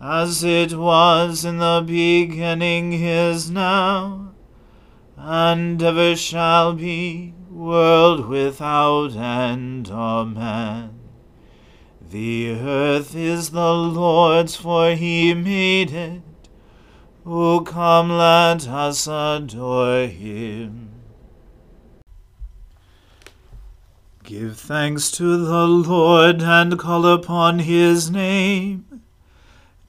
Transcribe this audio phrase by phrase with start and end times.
[0.00, 4.32] as it was in the beginning is now,
[5.16, 9.90] and ever shall be, world without end.
[9.90, 10.98] Amen.
[12.10, 16.22] The earth is the Lord's, for he made it.
[17.26, 20.88] O come, let us adore him.
[24.24, 28.89] Give thanks to the Lord and call upon his name.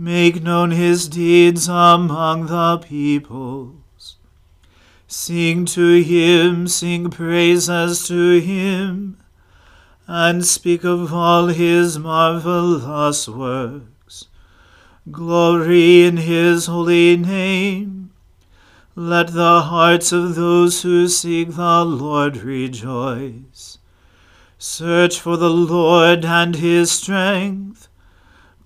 [0.00, 4.14] Make known his deeds among the peoples.
[5.08, 9.18] Sing to him, sing praises to him,
[10.06, 14.26] and speak of all his marvelous works.
[15.10, 18.12] Glory in his holy name.
[18.94, 23.78] Let the hearts of those who seek the Lord rejoice.
[24.58, 27.87] Search for the Lord and his strength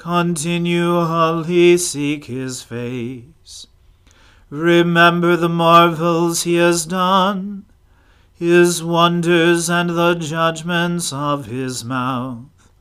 [0.00, 3.66] continually seek his face.
[4.48, 7.66] Remember the marvels he has done,
[8.32, 12.72] his wonders and the judgments of his mouth.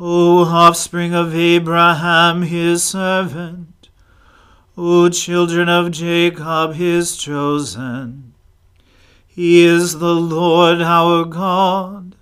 [0.00, 3.90] O offspring of Abraham, his servant,
[4.74, 8.32] O children of Jacob, his chosen.
[9.26, 12.16] He is the Lord our God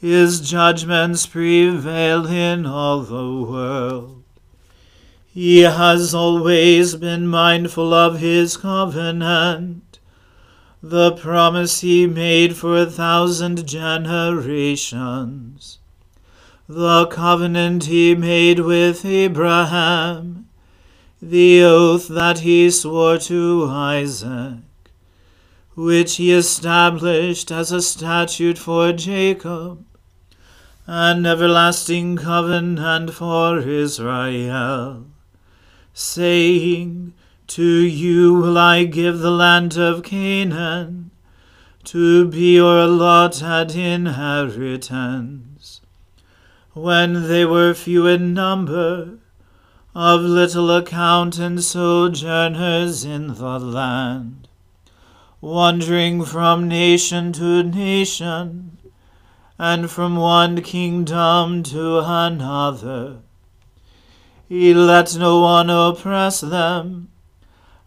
[0.00, 4.22] his judgments prevail in all the world.
[5.26, 9.98] He has always been mindful of his covenant,
[10.82, 15.78] the promise he made for a thousand generations,
[16.66, 20.48] the covenant he made with Abraham,
[21.20, 24.60] the oath that he swore to Isaac,
[25.74, 29.84] which he established as a statute for Jacob
[30.92, 35.06] an everlasting covenant for Israel,
[35.94, 37.14] saying,
[37.46, 41.12] To you will I give the land of Canaan,
[41.84, 45.80] to be your allotted inheritance.
[46.72, 49.20] When they were few in number,
[49.94, 54.48] of little account and sojourners in the land,
[55.40, 58.79] wandering from nation to nation,
[59.62, 63.18] and from one kingdom to another.
[64.48, 67.10] He let no one oppress them,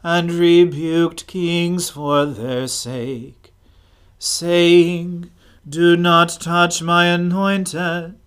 [0.03, 3.51] and rebuked kings for their sake,
[4.19, 5.31] saying,
[5.67, 8.19] Do not touch my anointed,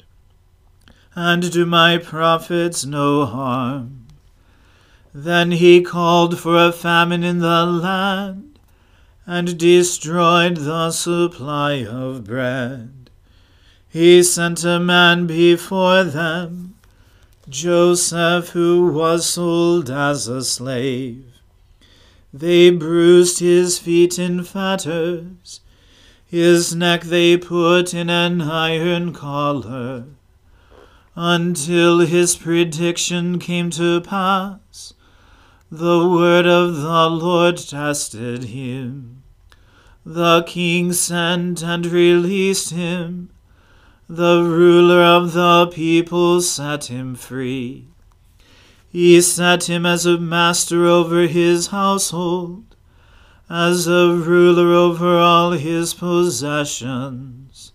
[1.15, 4.09] and do my prophets no harm.
[5.15, 8.59] Then he called for a famine in the land,
[9.25, 12.96] and destroyed the supply of bread.
[13.97, 16.75] He sent a man before them,
[17.49, 21.25] Joseph, who was sold as a slave.
[22.31, 25.61] They bruised his feet in fetters,
[26.27, 30.05] his neck they put in an iron collar,
[31.15, 34.93] until his prediction came to pass.
[35.71, 39.23] The word of the Lord tested him.
[40.05, 43.31] The king sent and released him.
[44.09, 47.89] The ruler of the people set him free.
[48.89, 52.77] He set him as a master over his household,
[53.51, 57.73] as a ruler over all his possessions,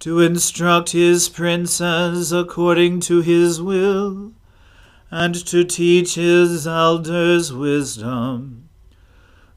[0.00, 4.32] to instruct his princes according to his will,
[5.12, 8.68] and to teach his elders wisdom.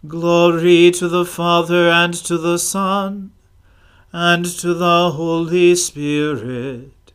[0.08, 3.32] Glory to the Father and to the Son
[4.18, 7.12] and to the Holy Spirit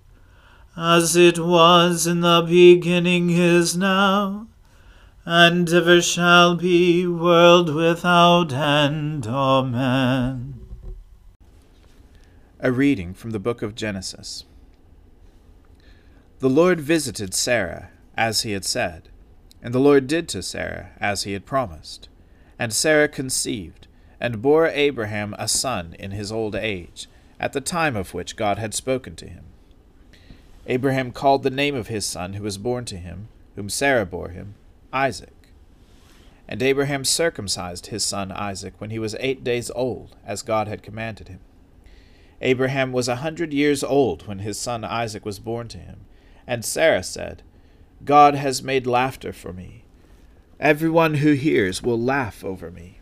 [0.76, 4.47] as it was in the beginning is now,
[5.25, 9.26] and ever shall be, world without end.
[9.26, 10.61] Amen.
[12.61, 14.44] A reading from the book of Genesis.
[16.41, 19.08] The Lord visited Sarah, as he had said,
[19.62, 22.11] and the Lord did to Sarah as he had promised.
[22.58, 23.87] And Sarah conceived,
[24.20, 27.08] and bore Abraham a son in his old age,
[27.38, 29.44] at the time of which God had spoken to him.
[30.67, 34.28] Abraham called the name of his son who was born to him, whom Sarah bore
[34.28, 34.55] him,
[34.93, 35.32] Isaac.
[36.46, 40.82] And Abraham circumcised his son Isaac when he was eight days old, as God had
[40.82, 41.40] commanded him.
[42.43, 46.00] Abraham was a hundred years old when his son Isaac was born to him,
[46.46, 47.43] and Sarah said,
[48.05, 49.84] God has made laughter for me.
[50.58, 53.00] Everyone who hears will laugh over me.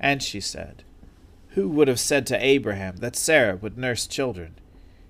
[0.00, 0.84] And she said,
[1.50, 4.54] Who would have said to Abraham that Sarah would nurse children?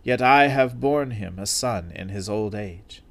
[0.03, 3.03] Yet I have borne him a son in his old age.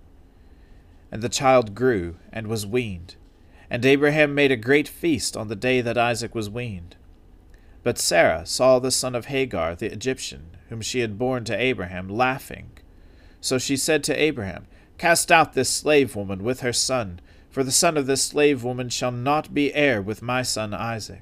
[1.12, 3.16] And the child grew and was weaned,
[3.70, 6.96] and Abraham made a great feast on the day that Isaac was weaned.
[7.84, 12.10] But Sarah saw the son of Hagar the Egyptian, whom she had borne to Abraham,
[12.10, 12.72] laughing.
[13.40, 17.72] So she said to Abraham, Cast out this slave woman with her son, for the
[17.72, 21.22] son of this slave woman shall not be heir with my son Isaac.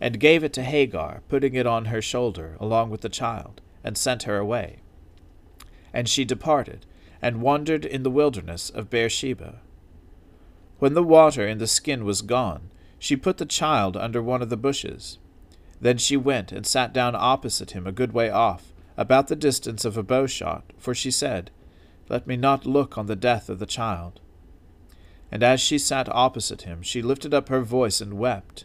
[0.00, 3.96] and gave it to Hagar, putting it on her shoulder along with the child, and
[3.96, 4.78] sent her away.
[5.92, 6.86] And she departed,
[7.20, 9.60] and wandered in the wilderness of Beersheba.
[10.78, 14.50] When the water in the skin was gone, she put the child under one of
[14.50, 15.18] the bushes.
[15.80, 19.84] Then she went and sat down opposite him a good way off, about the distance
[19.84, 21.50] of a bow shot, for she said,
[22.08, 24.20] Let me not look on the death of the child.
[25.30, 28.64] And as she sat opposite him, she lifted up her voice and wept.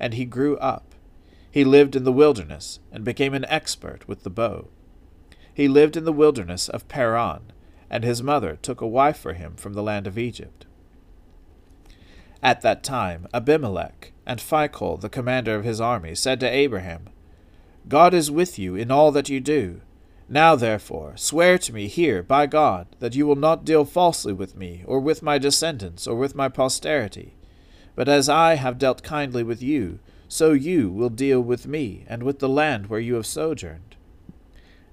[0.00, 0.90] and he grew up
[1.50, 4.68] he lived in the wilderness and became an expert with the bow.
[5.52, 7.52] He lived in the wilderness of Paran,
[7.90, 10.66] and his mother took a wife for him from the land of Egypt.
[12.42, 17.08] At that time, Abimelech and Phicol, the commander of his army, said to Abraham,
[17.88, 19.80] God is with you in all that you do.
[20.28, 24.56] Now, therefore, swear to me here by God that you will not deal falsely with
[24.56, 27.34] me, or with my descendants, or with my posterity.
[27.94, 32.22] But as I have dealt kindly with you, so you will deal with me and
[32.22, 33.96] with the land where you have sojourned.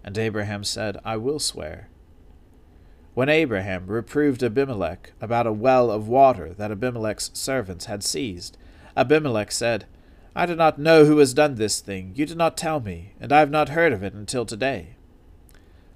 [0.04, 1.90] And Abraham said, I will swear.
[3.14, 8.58] When Abraham reproved Abimelech about a well of water that Abimelech's servants had seized,
[8.96, 9.86] Abimelech said,
[10.36, 12.14] I do not know who has done this thing.
[12.16, 14.98] You did not tell me, and I have not heard of it until today.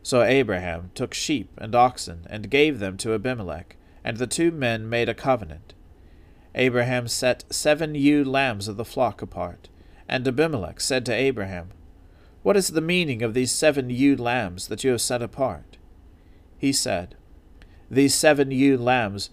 [0.01, 4.89] So Abraham took sheep and oxen, and gave them to Abimelech, and the two men
[4.89, 5.75] made a covenant.
[6.55, 9.69] Abraham set seven ewe lambs of the flock apart,
[10.07, 11.69] and Abimelech said to Abraham,
[12.43, 15.77] What is the meaning of these seven ewe lambs that you have set apart?
[16.57, 17.15] He said,
[17.89, 19.29] These seven ewe lambs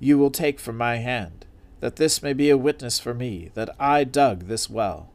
[0.00, 1.46] you will take from my hand
[1.80, 5.10] that this may be a witness for me that I dug this well.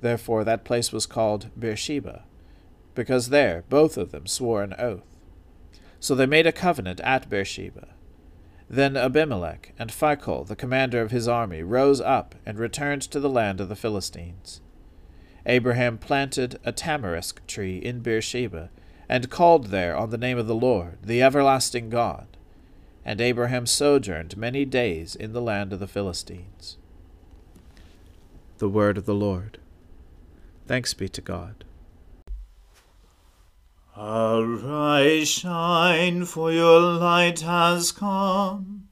[0.00, 2.24] Therefore that place was called Beersheba,
[2.94, 5.04] because there both of them swore an oath.
[6.00, 7.88] So they made a covenant at Beersheba.
[8.70, 13.30] Then Abimelech and Phicol, the commander of his army, rose up and returned to the
[13.30, 14.60] land of the Philistines.
[15.46, 18.68] Abraham planted a tamarisk tree in Beersheba,
[19.08, 22.26] and called there on the name of the Lord, the everlasting God.
[23.04, 26.76] And Abraham sojourned many days in the land of the Philistines.
[28.58, 29.58] The Word of the Lord.
[30.66, 31.64] Thanks be to God.
[33.98, 38.88] Arise, shine, for your light has come,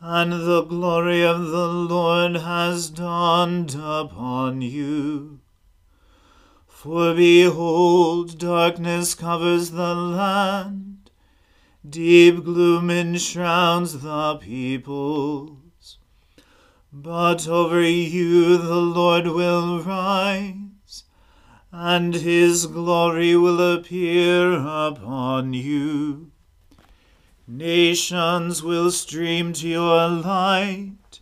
[0.00, 5.40] and the glory of the Lord has dawned upon you.
[6.66, 10.86] For behold, darkness covers the land
[11.88, 15.98] Deep gloom enshrouds the peoples.
[16.92, 20.54] But over you the Lord will rise,
[21.78, 26.30] and his glory will appear upon you.
[27.46, 31.20] Nations will stream to your light,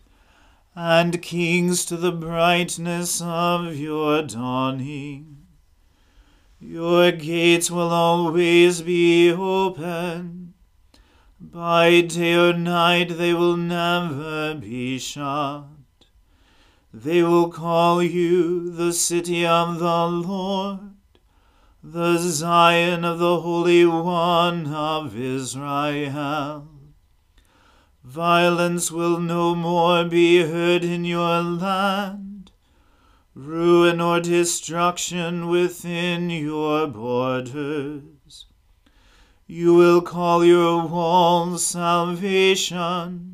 [0.76, 5.38] and kings to the brightness of your dawning.
[6.60, 10.54] Your gates will always be open
[11.40, 15.73] by day or night they will never be shut.
[16.96, 20.78] They will call you the city of the Lord,
[21.82, 26.68] the Zion of the Holy One of Israel.
[28.04, 32.52] Violence will no more be heard in your land,
[33.34, 38.46] ruin or destruction within your borders.
[39.48, 43.33] You will call your walls salvation,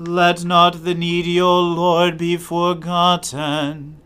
[0.00, 3.98] Let not the needy, O Lord, be forgotten,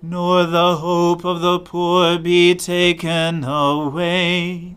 [0.00, 4.76] nor the hope of the poor be taken away.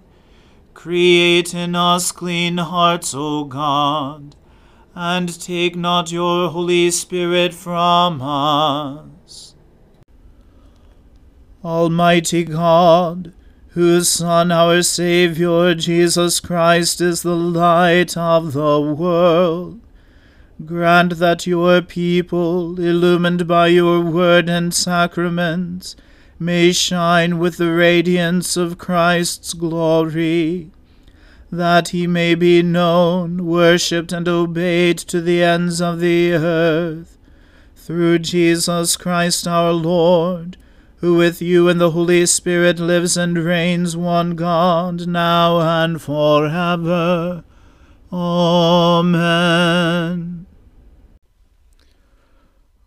[0.73, 4.35] Create in us clean hearts, O God,
[4.95, 9.53] and take not your Holy Spirit from us.
[11.63, 13.31] Almighty God,
[13.69, 19.81] whose Son, our Saviour, Jesus Christ, is the light of the world,
[20.65, 25.95] grant that your people, illumined by your word and sacraments,
[26.39, 30.71] may shine with the radiance of Christ's glory,
[31.51, 37.17] that he may be known, worshipped, and obeyed to the ends of the earth.
[37.75, 40.57] Through Jesus Christ our Lord,
[40.97, 47.43] who with you and the Holy Spirit lives and reigns one God, now and forever.
[48.11, 49.27] Amen.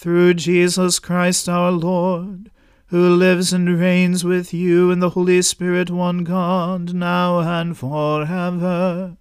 [0.00, 2.50] through Jesus Christ our Lord,
[2.86, 9.18] who lives and reigns with you in the Holy Spirit, one God, now and forever.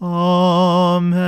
[0.00, 1.18] Amen.